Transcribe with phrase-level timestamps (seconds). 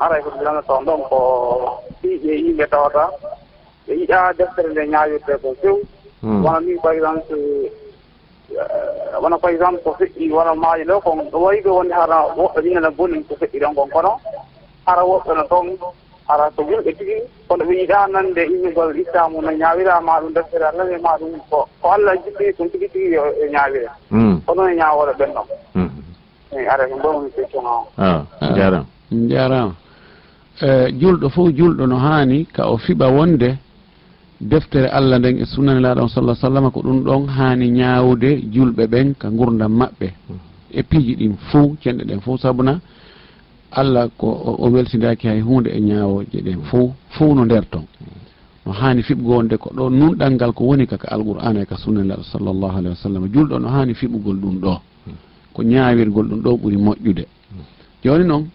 [0.00, 1.18] aray e ko bilana toon ɗon ko
[2.02, 3.04] ɗiɗe yimɓe tawata.
[3.86, 5.74] Ɓe yiɗa deftere nde ñaawirde ko few
[6.22, 6.44] hmm.
[6.44, 7.34] wona ni par exemple
[8.54, 12.18] eh, wona par exemple ko feƴƴi wona maaji ɗo kon ɗo wayi ɗo wonde hara
[12.38, 14.12] woɓɓe minena boni ko feƴƴi ɗon kon kono.
[14.86, 15.66] Hara woɓɓe no toon
[16.28, 17.16] hara ko yimɓe tigi.
[17.48, 21.88] Kono ɓe yiɗa nande immigol ittamu no ñaawirama ɗum deftere allane ma ɗum ko ko
[21.90, 24.42] allah jiɗɗi ɗum tigi tigi yo ñawira hmm.
[24.46, 25.90] kono e ñaawore ɓen ɗon hmm.
[26.54, 27.66] eyi aray e ko ɗo question
[27.98, 29.74] ah, o jarama jarama
[30.60, 33.56] Eh, julɗo fof julɗo no haani ka o fiɓa wonde
[34.40, 39.14] deftere allah nden e sunnanilaɗo laaɗon sallah sallam ko ɗum ɗon haani ñaawde julɓe ɓen
[39.14, 40.08] ka gurdam maɓɓe.
[40.72, 42.80] E piiji ɗin fof cenɗe ɗen fof sabuna
[43.70, 44.26] allah ko
[44.58, 47.84] o weltidaki hay hunde e ñaawoje ɗen fo fof no nder ton.
[48.66, 52.22] No haani fiɓgo wonde ko ɗo nunɗal ngal ko woni kaka alqur'ana e ka sunnanilaɗo
[52.24, 54.80] sallllahu alahi wa sallam julɗo no haani fiɓugol ɗum ɗo.
[55.54, 57.24] Ko ñaawirgol ɗum ɗo ɓuri moƴƴude.
[58.02, 58.48] Joni noon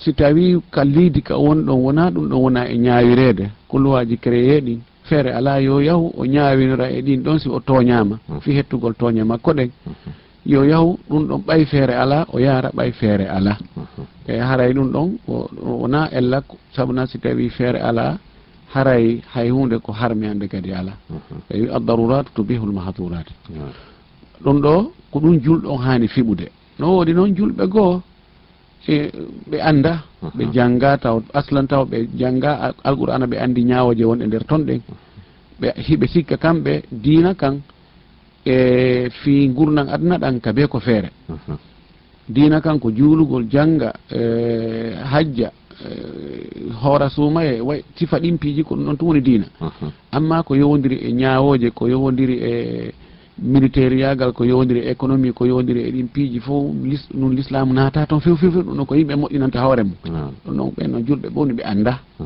[0.00, 4.80] si tawi ka liidi ka wonɗon wona ɗum ɗon wona e ñawirede kulluwaji créé ɗin
[5.04, 8.40] feere ala yo yahu o ñaawinora e ɗin ɗon si o toñama mm.
[8.40, 9.68] fi hettugol tooña makko ɗen.
[9.70, 10.12] Mm-hmm.
[10.46, 14.04] Yo yahu ɗum ɗon ɓay feere ala o yara ɓay feere ala mm-hmm.
[14.28, 15.08] eyi haray ɗum ɗon
[15.82, 16.42] wona ella
[16.74, 18.18] sabuna si tawi feere ala
[18.74, 20.92] haray hay hunde ko harmi hande kadi ala
[21.50, 21.76] eyi mm-hmm.
[21.76, 23.26] addarurat tubihul mahadurat
[24.44, 26.48] ɗum ɗo ko ɗum julɗon hani fiɓude.
[26.78, 28.02] No woodi noon julɓe goho
[28.88, 29.10] E,
[29.50, 30.02] ɓe annda
[30.36, 34.80] ɓe jannga taw aslan taw ɓe jannga alqur'ana ɓe anndi ñaawoje wonɗe nder ton ɗen.
[35.60, 37.60] Ɓe hiɓe sikka kamɓe diina kan
[38.46, 41.10] e fi gurnan aduna ɗan ka be ko feere.
[42.28, 45.52] Diina kan ko juulugol jannga e, hajja
[45.84, 49.46] e, hoora suuma e way sifa ɗin piiji ko ɗum ɗon tum woni diina.
[50.10, 52.92] Amma ko yowodiri e ñaawoje ko yowodiri e
[53.40, 56.64] militaire yagal ko yowdiri économie ko yowdiri e ɗin piiji fof
[57.14, 59.96] ɗum l'islam naata toon few few few ɗum ɗon ko yimɓe moƴƴinanta hoore mum.
[60.14, 60.28] Ah.
[60.44, 62.00] Ɗum ɗon ɓen noon julɓe ɓowni ɓe annda.
[62.20, 62.24] Ah.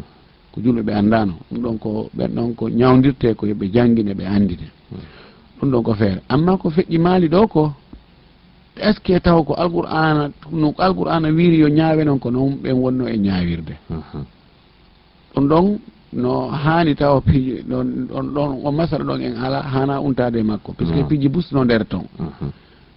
[0.52, 4.24] Ko julɓe ɓe anndano ɗum ɗon ko ɓen ɗon ko ñawdirte ko yoɓe jangguine ɓe
[4.26, 4.96] anndine ah.
[5.60, 6.20] ɗum ɗon ko feere.
[6.28, 7.72] Amma ko feƴƴi maali ɗo ko
[8.76, 12.72] est ce que taw ko alqur'ana no alqur'ana wiiri yo ñaawe noon ko noon ɓen
[12.74, 13.74] wonno e ñaawirde?
[15.34, 15.78] Ɗum ɗon
[16.14, 20.42] no hani taw piiji ɗon ɗon ɗon o masara ɗon en ala hana untade e
[20.42, 20.72] makko.
[20.72, 22.04] Puisque piiji bus no nder ton.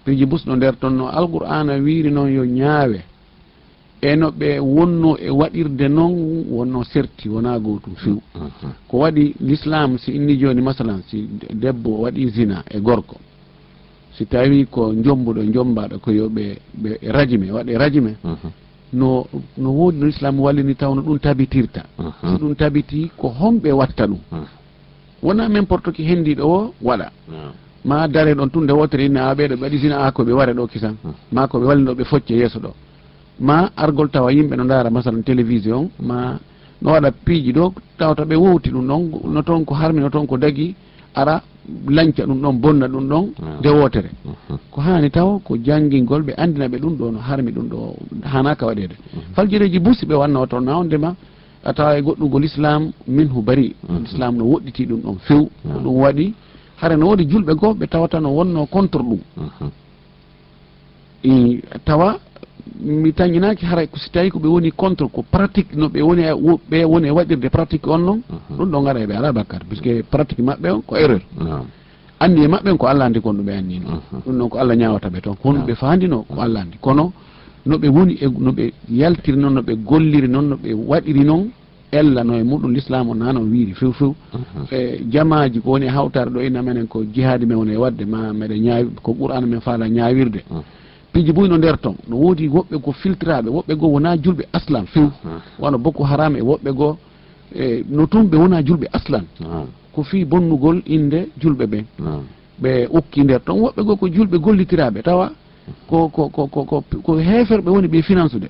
[0.05, 2.99] Piiji bus no nder ton no alqur'ana wiiri noon yo ñaawe.
[4.01, 8.21] E no ɓe wonno e waɗirde noon wonno serti wona gotum few
[8.87, 13.17] ko waɗi l'islam si inni joni masalan si debbo waɗi zina e gorko.
[14.13, 18.15] Si tawi ko jombuɗo jombaɗo ko yo ɓe ɓe rajime waɗe rajime.
[18.93, 19.27] no
[19.57, 21.83] no woodi no islam wallini taw no ɗum tabitirta.
[22.21, 24.19] Si ɗum tabiti ko homɓe watta ɗum.
[25.23, 27.11] Wona n'importe ki hendiɗo o waɗa.
[27.85, 30.53] Ma dare ɗon tun nde wotere inne a ɓeɗo ɓe waɗi sina a koɓe ware
[30.53, 30.95] ɗo kisan
[31.31, 32.73] ma koɓe wallino ɓe focce yeeso ɗo.
[33.39, 36.37] Ma argol tawa yimɓe no dara masalan télévision ma
[36.81, 40.25] no waɗa piiji ɗo tawta ɓe wowti ɗum ɗon no toon ko harmi no toon
[40.27, 40.75] ko dagui
[41.15, 41.41] ara
[41.87, 43.59] lañca ɗum ɗon bonna ɗum ɗon ah.
[43.59, 44.09] nde wotere.
[44.25, 44.57] Mm-hmm.
[44.71, 48.65] Ko hani taw ko jangingol ɓe andina ɓe ɗum ɗo no harmi ɗum ɗo hanaka
[48.65, 49.33] waɗede mm-hmm.
[49.35, 51.15] faljireji busi ɓe wanno toon nawdema
[51.63, 54.05] a tawa e goɗɗugol islam min hu bari mm-hmm.
[54.05, 55.79] islam no woɗɗiti ɗum ɗon few ko ah.
[55.83, 56.33] ɗum waɗi
[56.77, 59.19] hara no woodi julɓe goo ɓe tawata no wonno contre ɗum.
[61.85, 62.19] Tawa
[62.79, 66.33] mi tañinaki haray ko si tawi koɓe woni contre ko pratique no ɓe woni e
[66.69, 68.57] ɓe woni e waɗirde pratique on noon mhm.
[68.57, 71.21] ɗum ɗon gara e ɓe ala bakkar puisque pratique maɓɓe on ko ah, erreur.
[72.19, 74.19] anndi e maɓɓe ko allah andi kon ɗum ɓe anndino mhm.
[74.25, 75.35] ɗum noon ko allah ñawata ɓe toon.
[75.43, 75.65] Hono ah.
[75.65, 76.43] ɓe faandino ko ah.
[76.43, 77.11] allah andi kono
[77.65, 81.23] no ɓe woni e no ɓe yaltiri noon no ɓe golliri noon no ɓe waɗiri
[81.25, 81.49] noon
[81.91, 84.65] ellano e muɗum l'islam o nano wiiri few few mhm.
[84.71, 88.05] e jamaji ko woni e hawtare ɗo inna menen ko jihadi men woni e wadde
[88.05, 90.43] ma meɗe ñaawi ko qur'ana men faala ñaawirde
[91.17, 94.85] piiji boyi no nder ton no woodi woɓɓe go filtraɓe woɓɓe goo wona julɓe aslan
[94.85, 95.09] few
[95.59, 96.97] wano boko haram e woɓɓe goo
[97.55, 99.25] e no tun ɓe wona julɓe aslan.
[99.93, 101.85] Ko fi bonnugol inde julɓe ɓen
[102.61, 105.31] ɓe ukki nder ton woɓɓe goo ko julɓe gollitiraɓe tawa
[105.89, 108.47] ko ko ko ko ko heeferɓe woni ɓe finance financude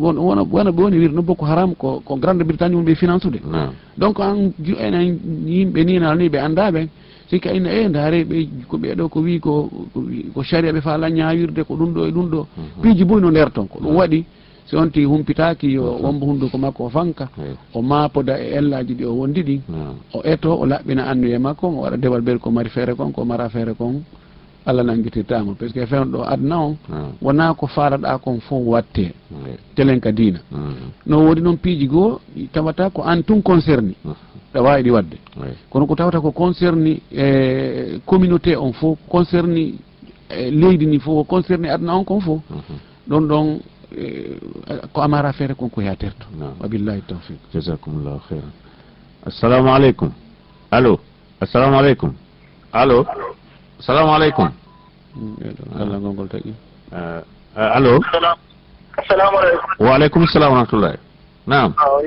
[0.00, 3.22] wono wona wona ɓe woni wirno boko haram ko ko grande britannie woni ɓe finance
[3.28, 3.68] financude
[3.98, 6.88] donc an enen yimɓe ni nani ɓe anndaɓe
[7.30, 9.52] sikki ayna e eh, ndaare ɓe ko ɓeeɗo ko wi ko
[10.34, 12.46] ko caria ɓe faala ñawirde ko ɗum ɗo e ɗum ɗo.
[12.82, 14.24] Piiji boyi no nder ton ko ɗum waɗi.
[14.66, 17.28] Si on onti humpitaki yo wombo hunduko makko o fanka
[17.74, 19.60] o maapoda e ellaji ɗi o wondi ɗin
[20.14, 23.24] o eto o laɓɓina annuye makko o waɗa dewal ɓeyde ko mari feere kon ko
[23.24, 24.02] mara feere kon
[24.66, 26.76] allah nanguitirtama par ce que fewno ɗo adna on
[27.22, 29.14] wona ko faalaɗa kon fof watte
[29.76, 30.40] telen ka diina.
[31.06, 32.18] No woodi noon piiji goo
[32.52, 33.94] tawata ko an tun concerni
[34.56, 35.16] ɗa wawi ɗi wadde
[35.70, 39.78] kono ko tawata ko concerni e communauté on fof concerni
[40.30, 42.78] e leydi ni fof ko concerni aduna on kon fof mhm.
[43.08, 43.60] ɗon ɗon
[43.96, 44.36] e,
[44.92, 46.26] ko amara feere kon ko yaterto
[46.60, 47.38] wabillahi tawfiq.
[47.52, 48.52] Jasakumllahu heyran
[49.26, 50.10] assalamu aleykum
[50.70, 51.00] allo.
[51.40, 52.12] Assalamu aleykum
[52.72, 53.06] allo.
[53.78, 54.50] Assalamu aleykum
[55.78, 56.54] allah gongol tagi.
[56.92, 57.20] Ah,
[57.56, 58.00] ah, allo.
[58.96, 60.98] Assalamu aleykum wa aleykum salam wa rahmatullahi.
[61.46, 62.00] Nam ah,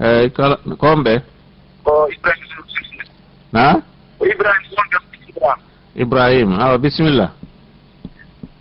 [0.00, 0.30] eyi eh,
[0.78, 1.22] ko on ɓe
[1.84, 2.62] ko ibrahima
[3.52, 3.64] na
[4.18, 5.62] ko ibrahima wonde
[5.94, 7.26] ibrahima awa bisimilla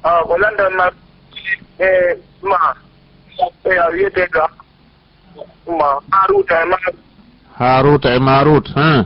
[0.03, 0.85] awa ko landanma
[1.79, 1.89] e
[2.43, 2.75] ma
[3.65, 4.45] e, a wiyete ga
[5.67, 6.95] ma haruta e marut.
[7.57, 9.05] Haruta e marut ha?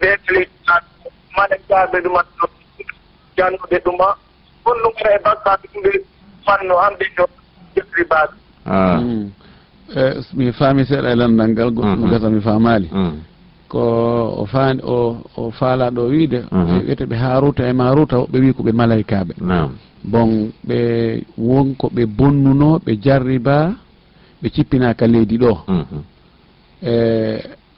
[0.00, 0.42] Ɓeɗeli
[1.36, 2.22] maɗa jaɓe ɗuma
[3.36, 4.08] jannude ɗuma.
[4.64, 5.90] Honɗum ara e bakkaɓe ɗumɓe
[6.44, 7.28] fanno hamɓe no e
[7.74, 8.34] jefri baɓe
[9.94, 10.02] E,
[10.34, 12.10] mi faami seeɗa e landal ngal goɗɗum mm-hmm.
[12.10, 13.18] gasa mi faamali mm-hmm.
[13.68, 13.80] ko
[14.42, 18.72] o faani o o faalaɗo wiide wiyete ɓe haruta e maruta woɓɓe wi ko ɓe
[18.72, 19.34] malaykaɓe
[20.04, 20.78] bon ɓe
[21.38, 23.74] wonko ɓe bonnuno ɓe jarriba
[24.42, 25.52] ɓe cippinaka leydi ɗo.
[26.82, 26.94] E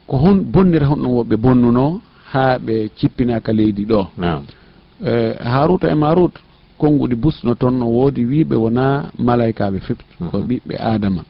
[0.07, 2.01] ko hon bonnira honɗum woɓɓe bonnuno
[2.33, 4.01] haa ɓe cippinaka leydi ɗo.
[5.53, 6.35] Haruta e, e marut
[6.79, 11.23] konnguɗi busno toon no woodi wiiɓe wona malaykaɓe feɓti ko ɓiɓɓe adama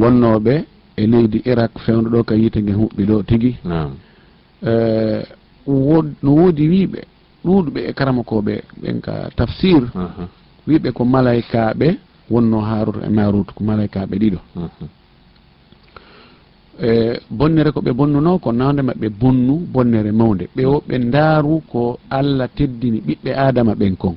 [0.00, 0.54] wonnoɓe
[0.96, 3.50] e leydi irak fewno ɗo ka yiite nge huɓɓi ɗo tigi.
[4.70, 5.22] Eh,
[6.22, 7.00] no woodi wiiɓe
[7.44, 9.82] ɗuuɗuɓe e karama koɓe ɓen ka tafsir
[10.66, 11.88] wiiɓe ko malaykaɓe
[12.30, 14.38] wonno harut e marut ko malaykaɓe ɗiɗo.
[16.82, 21.60] E bonnere ko ɓe bonnuno ko nawde maɓɓe bonnu bonnere mawde ɓe o ɓe ndaaru
[21.70, 24.16] ko allah teddini ɓiɓɓe adama ɓen kon.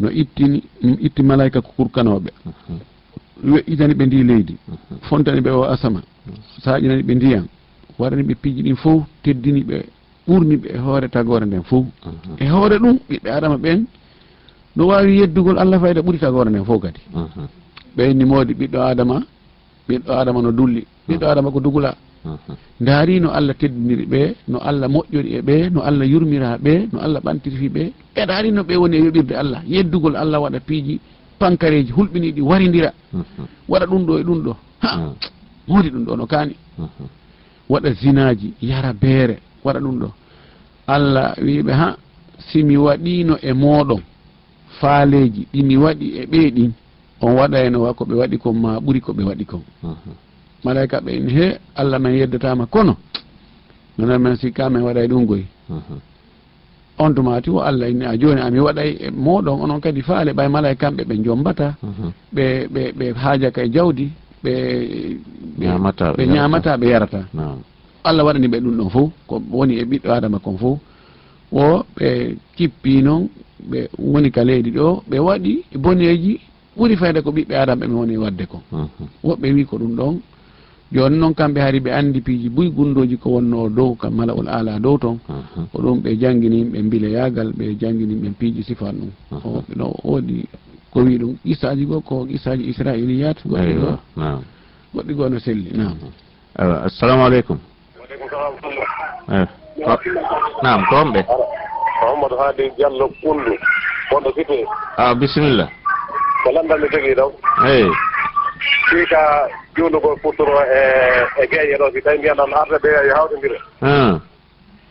[0.00, 0.62] No ittini
[1.06, 2.30] itti mm, malayka ko kurkanoɓe
[3.44, 4.54] weƴƴitani ɓe ndi leydi.
[4.68, 4.98] Mhm.
[5.08, 6.00] Fontani ɓe o asama.
[6.64, 7.46] Saƴinani ɓe ndiyam.
[7.98, 9.76] Waɗani ɓe piiji ɗin fof teddini ɓe
[10.28, 12.36] ɓurni ɓe e hoore tagore nden fof mhm.
[12.42, 13.84] e hoore ɗum ɓiɓɓe adama ɓen
[14.76, 17.00] no wawi yeddugol allah fayda ɓuuri tagore nden fof kadi.
[17.14, 17.46] Mhm.
[17.96, 19.22] Ɓeyni moodi ɓiɗɗo adama
[19.88, 21.94] ɓiɗɗo adama no dulli ɓiɗɗo adama ko dugula.
[22.80, 26.98] Ndaari no allah teddiniri ɓe no allah moƴƴori e ɓe no allah yurmira ɓe no
[27.00, 27.82] allah ɓantirifi ɓe
[28.14, 29.60] ɓe ndaari no ɓe woni e yoɓirde allah.
[29.66, 31.00] Yeddugol allah waɗa piiji
[31.38, 33.46] pankareji hulɓiniɗi waridira hmm, hmm.
[33.68, 34.56] waɗa ɗum ɗo e ɗum ɗo.
[34.82, 35.14] Ha hmm.
[35.68, 36.54] modi ɗum ɗo no kaani.
[37.68, 40.08] Waɗa zinaji yara beere waɗa ɗum ɗo.
[40.86, 41.96] Allah wiɓe ha
[42.52, 44.02] simi waɗino e moɗon
[44.80, 46.72] faaleji ɗimi waɗi e ɓeeɗin
[47.20, 49.62] on waɗa eno wa ko ɓe waɗi kon ma ɓuri ko ɓe waɗi kon
[50.64, 52.96] malaika ɓe en he allah men yeddatama kono.
[53.98, 55.46] Nonon men sikka min waɗa e ɗum goyi.
[56.98, 60.48] on tumati o allah inni a joni ami waɗay e moɗon onon kadi faale ɓay
[60.48, 62.10] mala kamɓe ɓe jombata mhm.
[62.34, 64.06] ɓe ɓe ɓe haaja ka e jawdi
[64.44, 64.52] ɓe
[65.58, 65.64] ɓe
[66.26, 67.20] ñamata ɓe yarata.
[68.04, 70.78] allah waɗani ɓe ɗum ɗon fof ko woni e ɓiɗɗo adama kon fof
[71.52, 73.28] o ɓe cippi noon
[73.70, 75.52] ɓe woni ka leydi ɗo ɓe waɗi
[75.82, 76.40] boneji
[76.76, 78.60] ɓuuri fayde ko ɓiɓɓe adama ɓe woni wadde kon.
[78.72, 79.06] Mhm.
[79.24, 80.14] Woɓɓe wi ko ɗum ɗon
[80.92, 84.48] joni noon kamɓe hari ɓe andi piiji buy gundoji ko wonno dow kam mala ol
[84.48, 85.18] ala dow ton.
[85.72, 89.10] Ko ɗum ɓe jangguini ɓe mbile yagal ɓe jangguini ɓe piiji sifat ɗum.
[89.44, 90.48] O ɗo woodi
[90.92, 93.98] ko wi ɗum qissaji goo ko qissaji israiliyat goɗɗi goo.
[94.94, 95.94] goɗɗi goo no selli nam
[96.58, 97.58] awa assalamu aleykum.
[99.30, 99.46] Eh,
[100.62, 101.20] nam ko wonɓe?
[102.00, 103.52] Mouhamadou haadi diallo kullu
[104.10, 104.64] wonɗo site
[104.96, 105.68] a ah, bisimilla.
[106.42, 107.30] Ko landami jogui taw
[107.68, 107.90] eyi
[108.90, 110.80] fii ka juundu ko ɓurtoro e
[111.42, 113.58] e geeƴe ɗo si tawi mbiyan tan arde ɓe yo e hawtondira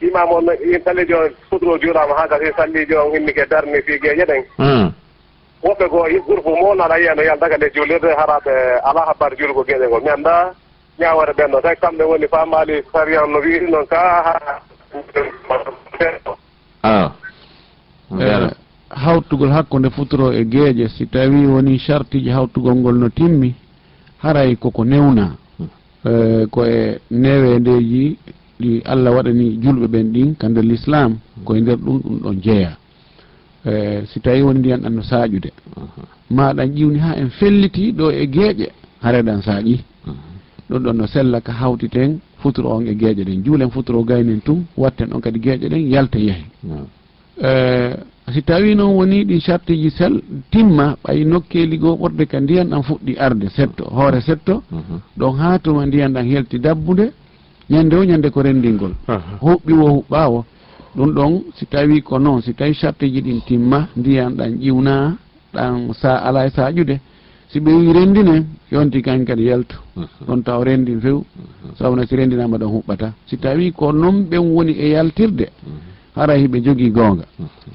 [0.02, 1.18] imam on in salli jo
[1.50, 4.44] futuro juulama ha gasi salli jo inni ke darni fi geeƴe ɗen.
[5.64, 10.02] Woɓɓe ko groupe moon aɗa yiyano daga nde juulirde haraɓe ala habbar juulugo geeƴe ngol.
[10.04, 10.54] Mi annda
[11.00, 14.62] ñawore ɓen ɗo tawi kamɓe woni famali sariyan no wiiri noon ka ha
[19.08, 23.54] hawtugol hakkunde futuro e geeƴe si tawi woni chartiji hawtugol ngol no timmi
[24.18, 25.32] haray koko newna.
[26.52, 28.18] Ko e newendeji
[28.60, 32.78] ɗi allah waɗani julɓe ɓen ɗin ka nder l'islam koye nder ɗum ɗum ɗon jeeya.
[33.66, 35.52] E, si tawi woni ndiyan ɗan no saaƴude
[36.30, 38.68] maɗan ƴiwni ha en felliti ɗo e geeƴe
[39.02, 39.80] hareɗan saaƴi.
[40.70, 43.44] Ɗum ɗon no sella ka hawtiten futuro on e geeƴe ɗen.
[43.44, 46.46] Juulen futuro gaynen tun watten on kadi geeƴe ɗen yalta yeehe.
[48.34, 52.84] si tawi noon woni ɗi chartiji sel timma ɓay nokkeli goo ɓorde ka ndiyan ɗan
[52.84, 54.64] fuɗɗi arde setto hoore setto.
[54.72, 55.00] Mhm.
[55.18, 57.12] Ɗon ha tuma ndiyan ɗan helti dabbude
[57.70, 58.94] ñande o ñande ko rendingol
[59.42, 60.46] huɓɓi wo huɓɓawo
[60.96, 65.16] ɗum ɗon si tawi ko noon si tawi chartiji ɗin timma ndiyan ɗan ƴiwna
[65.54, 67.00] ɗan sa ala e saƴude
[67.48, 69.78] si ɓewi rendine yonti kañ kadi yaltu.
[69.96, 70.06] Mhm.
[70.28, 71.24] Ɗon taw rendin few.
[71.24, 71.76] Mhm.
[71.80, 73.14] Sabuna si rendinama ɗon huɓɓata.
[73.26, 75.48] Si tawi ko noon ɓen woni e yaltirde
[76.18, 77.26] hara hiɓe jogii goonga.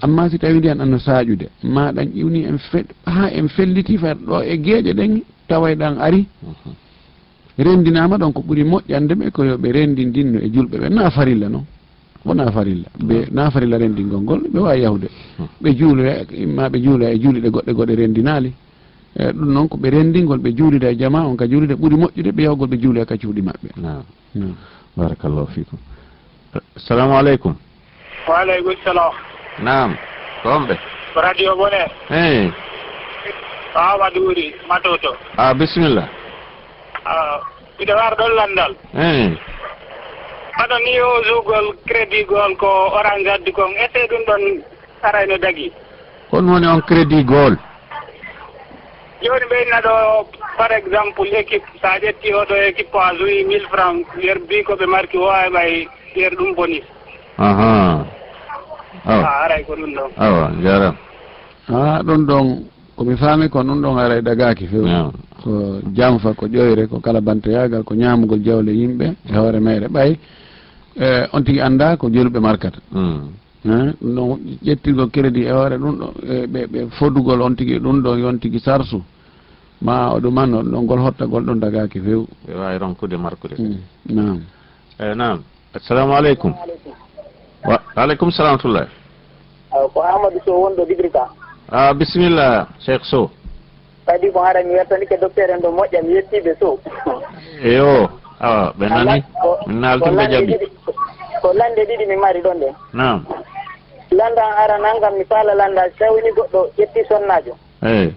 [0.02, 4.42] Amma si tawi ndiyan anno saaƴude maɗan iwni en fe ha en felliti far ɗo
[4.42, 6.26] e geeƴe ɗen taway ɗan ari.
[7.58, 10.88] Renndinaama ɗon ko ɓuri moƴƴande ɓe ko yoɓe renndindinno e julɓe ɓe.
[10.90, 11.64] Na farilla noon
[12.24, 12.88] wona farilla?
[12.98, 15.08] Ɓe na farilla renndingol ngol ɓe waawi yahude
[15.62, 16.14] ɓe juuloya
[16.46, 18.52] ma ɓe juuloya e juuliɗe goɗɗe goɗɗe renndinaali.
[19.18, 22.30] Eyi ɗum noon ko ɓe renndingol ɓe juulida e jama on ka juulide ɓuri moƴƴude
[22.32, 23.68] ɓe yahgol ɓe juuloya ka cuuɗi maɓɓe.
[24.96, 25.78] Barakallahu fikum
[26.76, 27.54] assalamu aleykum
[28.26, 29.12] waaleykum salam.
[29.58, 29.96] Nam
[30.44, 30.74] ɗonɓe
[31.16, 31.82] radio bone?
[32.10, 32.52] Eyi
[33.74, 35.16] amadou uri matoto.
[35.36, 36.08] A bisimilla.
[37.04, 37.40] Ah,
[37.76, 39.38] mbiɗa war ɗon landal eyi
[40.62, 43.70] aɗo ni usugol crédit gol ko orange addi kon.
[43.84, 44.42] Ete ɗum ɗon
[45.02, 45.72] arayno dagi.
[46.30, 47.56] Hon woni on crédit gol
[49.22, 50.26] joni ɓeyna ɗo
[50.58, 55.16] par exemple équipe sa ƴetti oɗo équipe a joui mille franc yer mbi koɓe marki
[55.18, 56.82] o ɓay yer ɗum boni.
[57.38, 58.04] Aha.
[59.04, 59.22] awa.
[59.24, 60.10] Ah, aray ko ɗum ɗon.
[60.16, 60.94] Awa jaram.
[61.68, 62.46] Ha ɗum ɗon
[62.96, 64.90] komi faami ko ɗum ɗon aray ɗagaki fewi
[65.42, 70.18] ko jamfa ko ƴoyre ko kala bantoyagal ko ñamugol jawle yimɓe e hoore meɗe ɓay.
[71.00, 72.78] E on tigui anda ko joluɓe markata.
[72.92, 73.32] Hmm.
[73.64, 78.02] Ɗum ɗon ƴettirgol crédit e hoore ɗum ɗo e, ɓe ɓe fodugol on tigui ɗum
[78.02, 79.02] ɗon yon tigui sarsu.
[79.82, 83.54] Ma o ɗuman on ɗon ngol hotta gol ɗon dagaki few ɓe wawi ronkude markude.
[83.56, 83.78] Hmm,
[84.08, 84.40] nam
[85.00, 85.42] eyi eh, nam
[85.74, 86.52] assalamu aleykum
[87.64, 88.86] wa aleykum salam tullah
[89.72, 91.22] ah, ko amadou sow wonɗo bidrika
[91.70, 93.30] a ah, bisimilla cheikh sow.
[94.06, 96.78] Kadi ko ara mi wertani ke docteur en ɗo moƴƴa mi yettiɓe sow.
[97.64, 99.22] Eyo awa ɓe nani
[99.66, 100.54] min naaltinɓe jaaɓi
[101.42, 103.24] ko lande ɗiɗi mi mari ɗon ɗen nam
[104.10, 107.54] landa an ara nanngam mi faala landa tawini goɗɗo ƴetti sonnajo.
[107.82, 108.14] Eyi.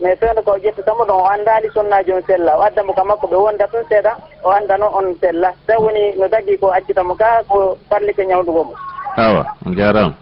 [0.00, 2.58] mais feewde ko o ƴettitamo ɗon o anndali sunnaji on sella.
[2.58, 4.12] O addamo ka makko ɓe wonda tun seeɗa
[4.44, 5.52] o anndano on sella.
[5.66, 8.74] Taw woni no tagi ko accitamo ka ko parlike ko ñawdugo mo.
[9.16, 9.44] Awa
[9.76, 10.14] jarama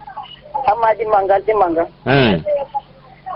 [0.67, 1.87] amma ɗimmal ngal ɗimmal ngal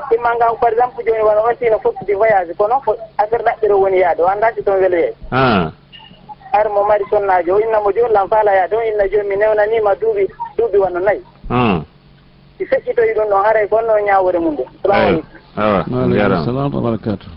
[0.10, 3.98] ɗimmal ngal par exemple joni wona aussi no fokkiti voyage kono ko affaire ɗaɓɓere woni
[4.00, 5.14] yaade o anndaki toon weloyeede
[6.54, 9.94] ar mo mari sonnaji o innamo joni lam faala yaade on inna joni mi newnanima
[9.96, 10.26] duuɓi
[10.58, 11.22] duuɓi wonno nayi.
[12.60, 15.24] si feccitoyi ɗum ɗon haray gonno ñawore mum nde salamu aleykum.
[15.56, 17.28] Awa waaleykum salam wa barakatu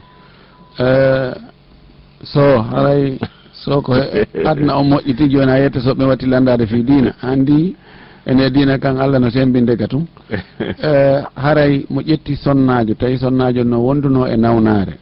[0.79, 1.33] eh,
[2.25, 3.19] so haray
[3.53, 3.93] so ko
[4.51, 7.77] adna o moƴƴiti joni a yetta soɓe watti landade fi dina andi
[8.27, 10.07] ene dina kan allah no sembinde ga tun.
[10.83, 14.99] Eh, haray mo ƴetti sonnajo tawi sonnajo no wonduno e nawnare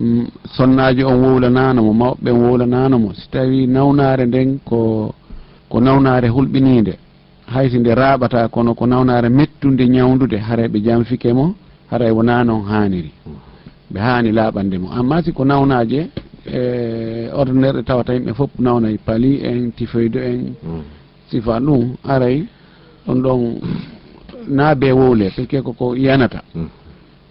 [0.00, 0.26] mm,
[0.56, 5.12] sonnajo on wowlananomo mawɓe ɓen wowlananomo si tawi nawnare nden ko
[5.68, 6.94] ko nawnare hulɓinide
[7.46, 11.54] hayti nde raɓata kono ko nawnare mettude ñawdude haray ɓe jamfike mo
[11.90, 13.12] haray wona noon haniri
[13.92, 14.88] ɓe hani laaɓande mo.
[14.98, 16.08] Amma si ko nawnaje
[16.46, 20.82] e ordinaire ɗe tawata yimɓe fof nawnay paali en tifoyde en mm.
[21.30, 22.46] sifa ɗum aray
[23.06, 23.40] ɗon ɗon
[24.48, 26.42] na be wowle pique koko yanata.
[26.54, 26.68] Mm.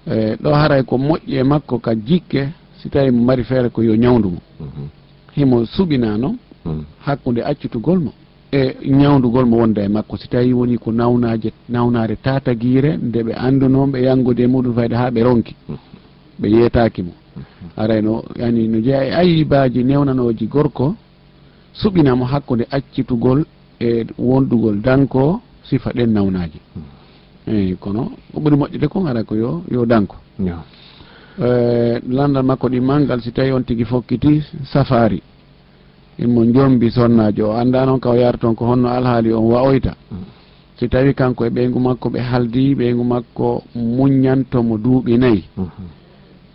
[0.07, 3.81] E ɗo haray ko moƴƴi e makko ka jikke si tawi mo mari feere ko
[3.83, 4.39] yo ñawdu mo.
[4.61, 4.87] Mm-hmm.
[5.35, 6.83] Himo suɓina noon mm.
[7.05, 8.11] hakkude accutugol mo.
[8.53, 10.17] e ñawdugol mo wonda e makko.
[10.17, 15.09] Si tawi woni ko nawnaje nawnare tataguire nde ɓe andunoɓe yangude e muɗum fayde ha
[15.11, 15.55] ɓe ronki
[16.39, 17.13] ɓe yeetaki mo.
[17.77, 20.95] Arayno yani no jeeya e ayibaji newnanoji gorko
[21.73, 23.43] suɓinamo hakkude accitugol
[23.79, 26.59] e wondugol danko sifa ɗen nawnaji
[27.47, 30.15] eyi kono ko ɓuri moƴƴude kon ara ko yo yo danko.
[31.41, 35.21] Eh, landal makko ɗi mangal si tawi on tigui fokkiti safari
[36.17, 37.49] immo jombi sonnajo.
[37.49, 40.33] O anda noon ka o yara toon ko honno alhaali on wawoyta mm.
[40.79, 45.87] si tawi kanko e ɓeygu makko ɓe haldi ɓeygu makko muññantomo duuɓi nayyi mm-hmm.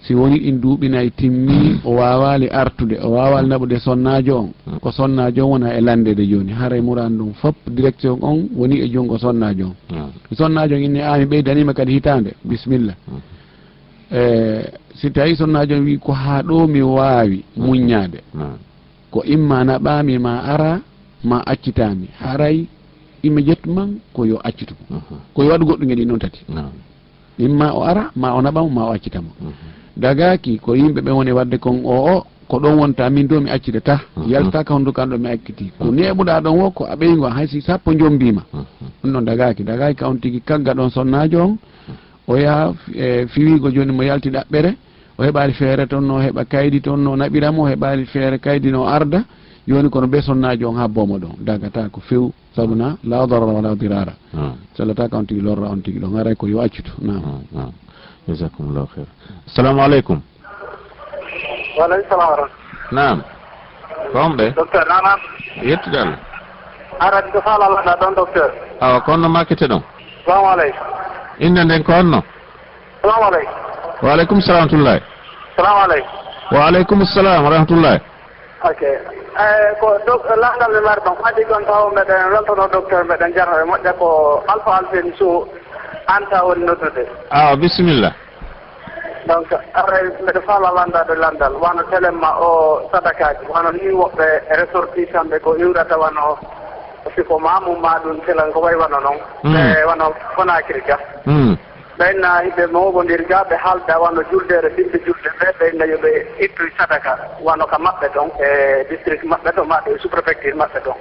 [0.02, 4.50] si woni ɗin duuɓi nayyi timmi o wawali artude o wawali naɓude sonnajo on.
[4.66, 4.78] Mm.
[4.80, 8.80] Ko sonnajo on wona e landede joni haara e muran ɗum fop direction on woni
[8.80, 9.74] e jungo sonnajo on.
[9.90, 10.36] Mm.
[10.36, 12.94] Sonnajo on inni an mi ɓeydanima kadi hitande bisimilla
[14.10, 18.20] e eh, si tawi sonnajo on wi ko ha ɗo mi wawi muññade
[19.10, 20.80] ko imma naɓami ma ara
[21.24, 22.66] ma accitami haray
[23.22, 25.02] immédiatement ko yo accitu accitumo
[25.34, 26.40] ko yo waɗu goɗɗum gueɗi noon tati.
[27.38, 29.30] Imma o ara ma o naɓamo ma o accitamo
[29.96, 33.50] dagaki ko yimɓe ɓe woni wadde kon o o ko ɗon wonta min do mi
[33.50, 35.72] accitata yaltaka honduka an ɗo mi acciti.
[35.78, 38.42] Ko neɓuɗa ɗon o ko a ɓeygo haysi sappo jombima
[39.02, 41.56] ɗum noon dagaki dagaki ka on tigui kagga ɗon sonnajo on.
[42.28, 44.74] O yaha e fiwigo joni mo yalti ɗaɓɓere.
[45.18, 48.86] o heɓani feere toon no heɓa kaydi toon no naɓiramo o heɓani feere kaydi no
[48.86, 49.24] arda
[49.68, 54.12] joni kono ɓe sonnaji on habbomo ɗon dagata ko few sabuna la darara wala dirara
[54.36, 54.52] ah.
[54.76, 56.92] sellata ko on tigui lorra on tigui ɗon aray ko yo accutu.
[57.00, 57.22] Nam
[57.56, 57.70] ah, ah.
[58.28, 59.06] jasakumllahu heir
[59.46, 60.20] assalamu aleykum
[61.78, 62.48] waaleykum salam
[62.92, 63.22] nam
[64.12, 65.18] ko ɓe docteur nanan
[65.62, 66.18] yettude allah
[67.00, 68.50] arani do falalaɗa ɗon docteur.
[68.80, 69.82] Awa konno makkete ɗon?
[70.24, 70.86] Salamu aleykum
[71.40, 72.22] inde nden ko onno
[73.02, 73.67] salamu aleykum
[74.02, 75.00] waaleykum salam rahmatullahi.
[75.56, 76.12] Salamu aleykum.
[76.52, 78.00] Waaleykum salam wa rahmatullahi.
[78.64, 78.82] Ok.
[79.38, 83.56] Eyi ko do langal mi mari ɗon ko gon taw meɗen weltono docteur meɗen jarno
[83.58, 85.46] e moƴƴa ko alpha alfeni suu
[86.06, 87.06] anta woni noddude.
[87.30, 88.10] A bisimilla.
[89.26, 95.38] Donc ara mbeɗa faala landade landal wano telema o sadakaji wano ni woɓɓe e ressortisanɓe
[95.40, 96.38] ko iwrata wano
[97.14, 99.18] siko mamum ma ɗum telan ko way wano noon.
[99.44, 99.54] Mm.
[99.56, 100.98] E wano fonakiri ga
[101.98, 106.10] ɓenna hiɓe mawgodirga ɓe haalda wano juldere ɓiɓɓe julde ɓe ɓenna yoɓe
[106.44, 107.12] ittu sadaka
[107.42, 108.48] wano ka maɓɓe ɗon e
[108.90, 110.96] district maɓɓe ɗon maɓe e sous préfecture maɓɓe ɗon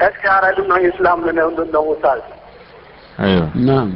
[0.00, 2.24] est ce que aray ɗum ɗon islam nene ɗum ɗon ustage
[3.26, 3.88] eyo nam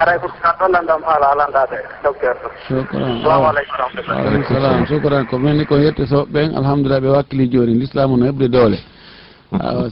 [0.00, 2.36] aray ko ka ɗollandam haala alandade docteur
[2.68, 8.16] salamualeykum rahmatullah aleykum salam sukuran ko minni kon yettosoɓe ɓen alhamdulillah ɓe wakkili joni l'islamu
[8.16, 8.78] no heɓde doole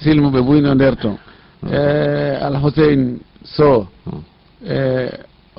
[0.02, 1.18] silmu ɓe ɓuyno nder ton
[1.70, 3.86] e alhusein so
[4.64, 5.10] e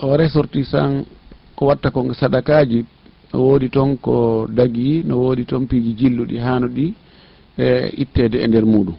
[0.01, 1.05] o ressortissant
[1.55, 2.85] ko watta ko sadakaji
[3.33, 6.93] no woodi toon ko dagi no woodi toon piiji jilluɗi haano ɗi
[7.57, 8.95] e ittede e nder muɗum.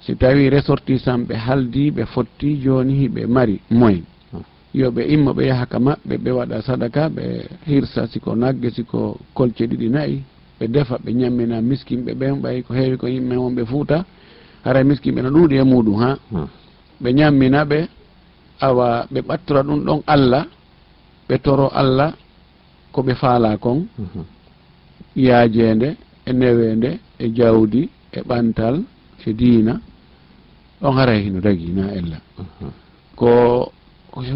[0.00, 4.04] Si tawi ressortissant ɓe haldi ɓe fotti joni ɓe mari moyen.
[4.74, 7.24] Yoɓe imma ɓe yaha ka maɓɓe ɓe waɗa sadaka ɓe
[7.66, 10.22] hirsa siko nagge siko kolce ɗiɗi nayyi
[10.60, 14.04] ɓe defa ɓe ñammina miskinɓe ɓen ɓay ko heewi ko yimɓe wonɓe fuuta
[14.64, 16.18] hara miskinɓe no ɗuuɗi e muɗum ha.
[17.02, 17.88] Ɓe ñammina ɓe
[18.60, 20.46] awa ɓe ɓattora ɗum ɗon allah
[21.28, 22.12] ɓe toro allah
[22.92, 23.86] ko ɓe faala kon.
[23.98, 24.24] Mhm.
[25.16, 25.96] Yaajende
[26.26, 28.82] e newende e jawdi e ɓantal
[29.26, 29.80] e diina
[30.80, 32.18] ɗon haray e hino dagi na ella.
[32.38, 32.70] Mhm.
[33.16, 33.72] Ko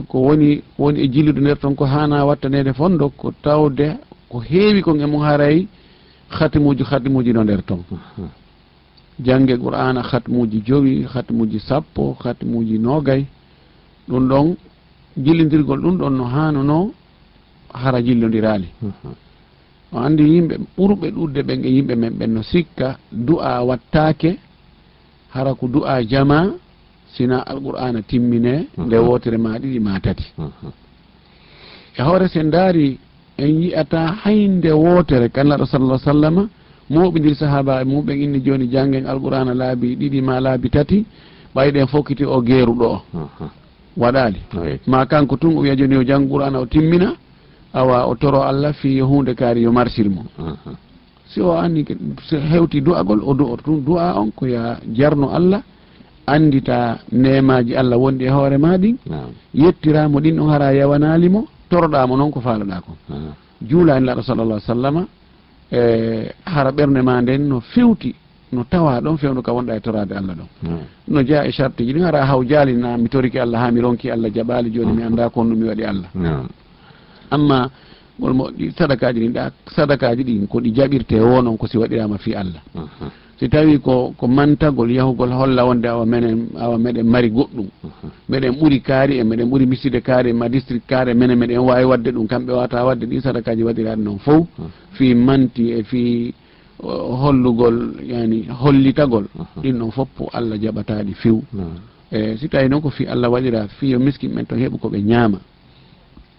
[0.08, 3.96] ko woni woni e jillude nder toon ko hana wattanede fondo ko tawde
[4.28, 5.66] ko heewi kon e mum haray
[6.28, 8.28] hatimuji hatimuji no nder toon mhm.
[9.20, 13.24] jangge qur'ana hatimuji jowi hatimuji sappo hatimuji nogay
[14.08, 14.56] ɗum ɗon
[15.16, 16.92] jillidirgol ɗum ɗon no hanuno
[17.74, 18.68] hara jillodirali.
[19.92, 24.38] O andi yimɓe ɓurɓe ɗudde ɓen e yimɓe men ɓen no sikka du'a wattake
[25.34, 26.54] hara ko du'a jama
[27.14, 30.24] sina alqur'ana timmine nde wotere ma ɗiɗi ma tati.
[31.98, 32.98] E hoore sen daari
[33.38, 36.48] en yiyata haynde wotere kanlaɗo sallah sallama
[36.90, 41.04] moɓidir sahaba e muɓen inni joni janggen alqur'ana laabi ɗiɗi ma laabi tati
[41.54, 43.00] ɓayɗen fokkiti o geeruɗo o
[43.96, 44.40] waɗaali.
[44.86, 47.14] Ma kanko tun o wiya joni o jang qur'ana o timmina
[47.74, 50.24] awa o toro allah fi yo hunde kaari yo marsil mo.
[51.26, 51.84] Si o anni
[52.52, 55.62] hewti du'agol o du oto tun du'a on ko ya jarno allah
[56.26, 58.96] andita nemaji allah wonɗi e hoore ma ɗin
[59.54, 62.96] yettiramo ɗin ɗon hara yawanalimo toroɗamo noon ko faaloɗa kon
[63.60, 65.06] juula en laɗo sallallah sallama
[65.72, 68.14] e hara ɓernde ma nden no fewti
[68.52, 70.48] no tawa ɗon fewnu ka wonɗa e torade allah ɗon.
[70.62, 70.78] Hmm.
[71.08, 71.92] No jeeya e charte ji.
[71.92, 75.02] Ɗi gara haw jaali na mi toriki allah ha mi ronki allah jaɓali joni mi
[75.02, 76.08] anda kon konno mi waɗi allah.
[76.12, 76.46] Hmm.
[77.30, 77.70] Amma
[78.20, 82.34] wolmo ɗi sadakaji ɗin ɗa sadakaji ɗin ko ɗi jaɓirte wonon ko si waɗirama fi
[82.34, 82.60] allah.
[82.74, 83.08] Hmm.
[83.38, 87.66] Si tawi ko ko mantagol yahugol holla wonde awa menen awa meɗen mari goɗɗum.
[88.28, 91.58] Meɗen ɓuuri kaari e meɗen ɓuuri miside kaari e ma district kaari e menen meɗen
[91.58, 94.46] wawi wadde ɗum kamɓe wata wadde ɗi sadakaji waɗirade noon fof.
[94.92, 96.34] Fi manti e fi
[96.82, 99.26] hollugol yani hollitagol
[99.62, 101.42] ɗin ɗon fopp allah jaɓataɗi few
[102.10, 104.98] e si tawi noon ko fi allah waɗira fi yo miskin ɓen to heɓu koɓe
[105.02, 105.38] ñaama.